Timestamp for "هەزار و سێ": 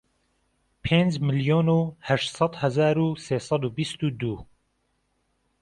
2.61-3.37